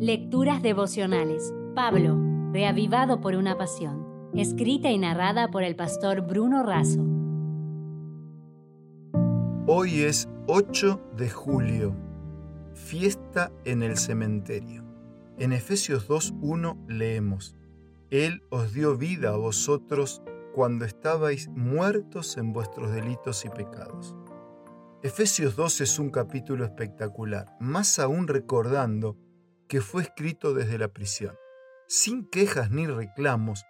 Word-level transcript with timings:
Lecturas 0.00 0.62
devocionales. 0.62 1.52
Pablo, 1.74 2.16
reavivado 2.52 3.20
por 3.20 3.34
una 3.34 3.58
pasión. 3.58 4.30
Escrita 4.32 4.92
y 4.92 4.98
narrada 4.98 5.50
por 5.50 5.64
el 5.64 5.74
pastor 5.74 6.20
Bruno 6.20 6.62
Razo. 6.62 7.04
Hoy 9.66 10.02
es 10.02 10.28
8 10.46 11.00
de 11.16 11.28
julio, 11.28 11.96
fiesta 12.74 13.50
en 13.64 13.82
el 13.82 13.96
cementerio. 13.96 14.84
En 15.36 15.52
Efesios 15.52 16.08
2.1 16.08 16.86
leemos, 16.86 17.56
Él 18.10 18.44
os 18.50 18.72
dio 18.72 18.96
vida 18.96 19.30
a 19.30 19.36
vosotros 19.36 20.22
cuando 20.54 20.84
estabais 20.84 21.48
muertos 21.48 22.36
en 22.36 22.52
vuestros 22.52 22.92
delitos 22.92 23.44
y 23.44 23.48
pecados. 23.48 24.14
Efesios 25.02 25.56
2 25.56 25.80
es 25.80 25.98
un 25.98 26.10
capítulo 26.10 26.64
espectacular, 26.64 27.56
más 27.58 27.98
aún 27.98 28.28
recordando 28.28 29.16
que 29.68 29.80
fue 29.80 30.02
escrito 30.02 30.54
desde 30.54 30.78
la 30.78 30.88
prisión. 30.88 31.36
Sin 31.86 32.28
quejas 32.28 32.70
ni 32.70 32.86
reclamos, 32.86 33.64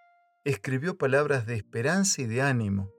escribió 0.45 0.97
palabras 0.97 1.47
de 1.47 1.57
esperanza 1.57 2.23
y 2.23 2.27
de 2.27 2.43
ánimo. 2.43 2.91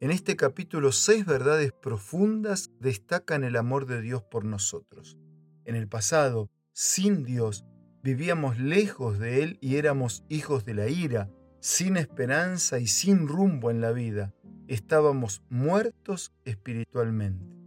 En 0.00 0.10
este 0.10 0.36
capítulo 0.36 0.92
seis 0.92 1.24
verdades 1.24 1.72
profundas 1.72 2.70
destacan 2.80 3.44
el 3.44 3.56
amor 3.56 3.86
de 3.86 4.00
Dios 4.00 4.22
por 4.22 4.44
nosotros. 4.44 5.16
En 5.64 5.76
el 5.76 5.88
pasado, 5.88 6.50
sin 6.72 7.24
Dios, 7.24 7.64
vivíamos 8.02 8.58
lejos 8.58 9.18
de 9.18 9.42
Él 9.42 9.58
y 9.60 9.76
éramos 9.76 10.24
hijos 10.28 10.64
de 10.64 10.74
la 10.74 10.88
ira, 10.88 11.30
sin 11.60 11.96
esperanza 11.96 12.80
y 12.80 12.86
sin 12.86 13.28
rumbo 13.28 13.70
en 13.70 13.80
la 13.80 13.92
vida. 13.92 14.34
Estábamos 14.66 15.42
muertos 15.48 16.32
espiritualmente. 16.44 17.61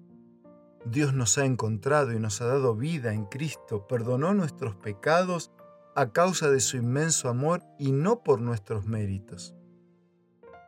Dios 0.86 1.16
nos 1.16 1.40
ha 1.40 1.46
encontrado 1.46 2.14
y 2.14 2.20
nos 2.20 2.42
ha 2.42 2.46
dado 2.46 2.76
vida 2.76 3.14
en 3.14 3.26
Cristo, 3.26 3.88
perdonó 3.88 4.36
nuestros 4.36 4.76
pecados 4.76 5.52
a 5.96 6.12
causa 6.12 6.52
de 6.52 6.60
su 6.60 6.78
inmenso 6.78 7.28
amor 7.28 7.64
y 7.80 7.92
no 7.92 8.22
por 8.22 8.40
nuestros 8.40 8.86
méritos. 8.86 9.56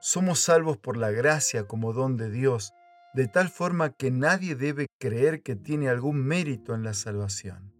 Somos 0.01 0.39
salvos 0.39 0.77
por 0.77 0.97
la 0.97 1.11
gracia 1.11 1.67
como 1.67 1.93
don 1.93 2.17
de 2.17 2.31
Dios, 2.31 2.73
de 3.13 3.27
tal 3.27 3.49
forma 3.49 3.91
que 3.91 4.09
nadie 4.09 4.55
debe 4.55 4.87
creer 4.99 5.43
que 5.43 5.55
tiene 5.55 5.89
algún 5.89 6.23
mérito 6.23 6.73
en 6.73 6.83
la 6.83 6.93
salvación. 6.93 7.73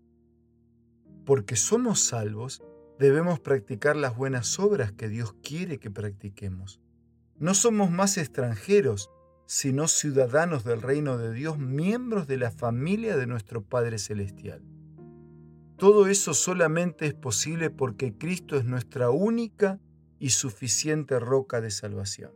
Porque 1.26 1.56
somos 1.56 2.02
salvos, 2.02 2.64
debemos 3.00 3.40
practicar 3.40 3.96
las 3.96 4.16
buenas 4.16 4.60
obras 4.60 4.92
que 4.92 5.08
Dios 5.08 5.34
quiere 5.42 5.80
que 5.80 5.90
practiquemos. 5.90 6.82
No 7.40 7.54
somos 7.54 7.92
más 7.92 8.18
extranjeros, 8.18 9.10
sino 9.48 9.88
ciudadanos 9.88 10.66
del 10.66 10.82
reino 10.82 11.18
de 11.18 11.34
Dios, 11.34 11.58
miembros 11.58 12.28
de 12.28 12.38
la 12.38 12.52
familia 12.52 13.16
de 13.16 13.28
nuestro 13.28 13.64
Padre 13.64 13.98
Celestial. 13.98 14.62
Todo 15.78 16.08
eso 16.08 16.34
solamente 16.34 17.08
es 17.08 17.14
posible 17.14 17.70
porque 17.70 18.14
Cristo 18.14 18.58
es 18.58 18.66
nuestra 18.66 19.10
única 19.10 19.80
y 20.20 20.32
suficiente 20.32 21.18
roca 21.20 21.62
de 21.62 21.72
salvación. 21.72 22.32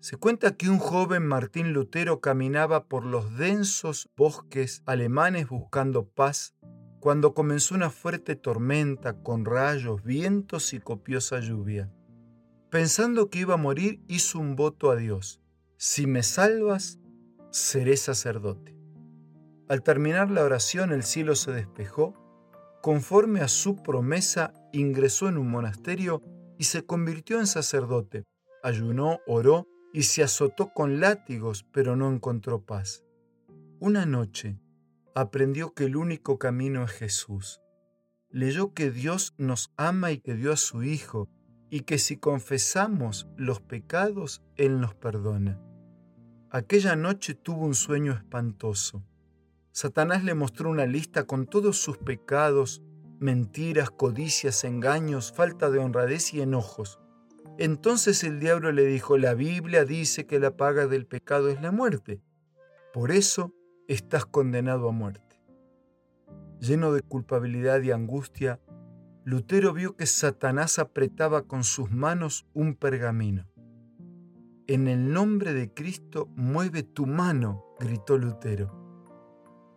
Se 0.00 0.16
cuenta 0.16 0.56
que 0.56 0.70
un 0.70 0.78
joven 0.78 1.26
Martín 1.26 1.74
Lutero 1.74 2.20
caminaba 2.20 2.86
por 2.86 3.04
los 3.04 3.36
densos 3.36 4.08
bosques 4.16 4.82
alemanes 4.86 5.48
buscando 5.48 6.08
paz 6.08 6.54
cuando 6.98 7.34
comenzó 7.34 7.74
una 7.74 7.90
fuerte 7.90 8.36
tormenta 8.36 9.22
con 9.22 9.44
rayos, 9.44 10.02
vientos 10.02 10.72
y 10.72 10.80
copiosa 10.80 11.40
lluvia. 11.40 11.92
Pensando 12.70 13.28
que 13.28 13.40
iba 13.40 13.54
a 13.54 13.58
morir, 13.58 14.00
hizo 14.08 14.38
un 14.38 14.56
voto 14.56 14.90
a 14.90 14.96
Dios 14.96 15.43
si 15.76 16.06
me 16.06 16.22
salvas, 16.22 16.98
seré 17.50 17.96
sacerdote. 17.96 18.76
Al 19.68 19.82
terminar 19.82 20.30
la 20.30 20.44
oración 20.44 20.92
el 20.92 21.02
cielo 21.02 21.34
se 21.34 21.52
despejó, 21.52 22.14
conforme 22.82 23.40
a 23.40 23.48
su 23.48 23.82
promesa 23.82 24.52
ingresó 24.72 25.28
en 25.28 25.38
un 25.38 25.50
monasterio 25.50 26.22
y 26.58 26.64
se 26.64 26.84
convirtió 26.84 27.40
en 27.40 27.46
sacerdote. 27.46 28.24
Ayunó, 28.62 29.20
oró 29.26 29.66
y 29.92 30.02
se 30.02 30.22
azotó 30.22 30.72
con 30.74 31.00
látigos, 31.00 31.64
pero 31.72 31.96
no 31.96 32.10
encontró 32.10 32.64
paz. 32.64 33.04
Una 33.80 34.06
noche 34.06 34.58
aprendió 35.14 35.74
que 35.74 35.84
el 35.84 35.96
único 35.96 36.38
camino 36.38 36.84
es 36.84 36.90
Jesús. 36.92 37.60
Leyó 38.30 38.74
que 38.74 38.90
Dios 38.90 39.34
nos 39.38 39.72
ama 39.76 40.10
y 40.10 40.18
que 40.18 40.34
dio 40.34 40.52
a 40.52 40.56
su 40.56 40.82
Hijo, 40.82 41.28
y 41.74 41.80
que 41.80 41.98
si 41.98 42.16
confesamos 42.16 43.26
los 43.36 43.60
pecados, 43.60 44.44
Él 44.54 44.80
nos 44.80 44.94
perdona. 44.94 45.60
Aquella 46.48 46.94
noche 46.94 47.34
tuvo 47.34 47.64
un 47.66 47.74
sueño 47.74 48.12
espantoso. 48.12 49.02
Satanás 49.72 50.22
le 50.22 50.34
mostró 50.34 50.70
una 50.70 50.86
lista 50.86 51.24
con 51.24 51.46
todos 51.46 51.76
sus 51.78 51.98
pecados, 51.98 52.80
mentiras, 53.18 53.90
codicias, 53.90 54.62
engaños, 54.62 55.32
falta 55.32 55.68
de 55.68 55.80
honradez 55.80 56.32
y 56.32 56.42
enojos. 56.42 57.00
Entonces 57.58 58.22
el 58.22 58.38
diablo 58.38 58.70
le 58.70 58.84
dijo, 58.84 59.18
la 59.18 59.34
Biblia 59.34 59.84
dice 59.84 60.26
que 60.28 60.38
la 60.38 60.56
paga 60.56 60.86
del 60.86 61.06
pecado 61.06 61.48
es 61.48 61.60
la 61.60 61.72
muerte. 61.72 62.22
Por 62.92 63.10
eso 63.10 63.52
estás 63.88 64.26
condenado 64.26 64.88
a 64.88 64.92
muerte. 64.92 65.40
Lleno 66.60 66.92
de 66.92 67.02
culpabilidad 67.02 67.82
y 67.82 67.90
angustia, 67.90 68.60
Lutero 69.26 69.72
vio 69.72 69.96
que 69.96 70.04
Satanás 70.04 70.78
apretaba 70.78 71.46
con 71.46 71.64
sus 71.64 71.90
manos 71.90 72.46
un 72.52 72.74
pergamino. 72.74 73.46
En 74.66 74.86
el 74.86 75.12
nombre 75.12 75.54
de 75.54 75.72
Cristo 75.72 76.28
mueve 76.36 76.82
tu 76.82 77.06
mano, 77.06 77.64
gritó 77.80 78.18
Lutero. 78.18 78.82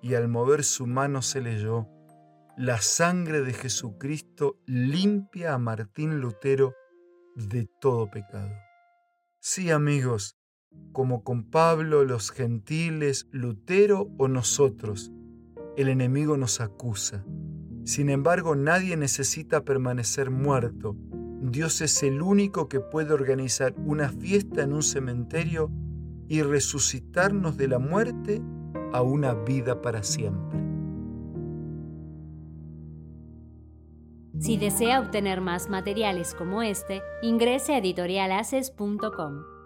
Y 0.01 0.15
al 0.15 0.27
mover 0.27 0.65
su 0.65 0.85
mano 0.85 1.21
se 1.21 1.39
leyó, 1.39 1.87
la 2.57 2.81
sangre 2.81 3.41
de 3.41 3.53
Jesucristo 3.53 4.59
limpia 4.65 5.53
a 5.53 5.57
Martín 5.57 6.19
Lutero 6.19 6.73
de 7.35 7.69
todo 7.79 8.11
pecado. 8.11 8.53
Sí, 9.39 9.71
amigos, 9.71 10.35
como 10.91 11.23
con 11.23 11.49
Pablo, 11.49 12.03
los 12.03 12.31
gentiles, 12.31 13.27
Lutero 13.31 14.09
o 14.17 14.27
nosotros, 14.27 15.11
el 15.77 15.87
enemigo 15.87 16.35
nos 16.35 16.59
acusa. 16.59 17.23
Sin 17.87 18.09
embargo, 18.09 18.55
nadie 18.55 18.97
necesita 18.97 19.63
permanecer 19.63 20.29
muerto 20.29 20.95
Dios 21.39 21.81
es 21.81 22.01
el 22.01 22.21
único 22.21 22.67
que 22.67 22.79
puede 22.79 23.13
organizar 23.13 23.73
una 23.77 24.09
fiesta 24.09 24.63
en 24.63 24.73
un 24.73 24.81
cementerio 24.81 25.69
y 26.27 26.41
resucitarnos 26.41 27.57
de 27.57 27.67
la 27.67 27.79
muerte 27.79 28.41
a 28.91 29.01
una 29.01 29.33
vida 29.33 29.81
para 29.81 30.01
siempre. 30.01 30.59
Si 34.39 34.57
desea 34.57 34.99
obtener 34.99 35.41
más 35.41 35.69
materiales 35.69 36.33
como 36.33 36.63
este, 36.63 37.01
ingrese 37.21 37.73
a 37.73 37.77
editorialaces.com. 37.77 39.56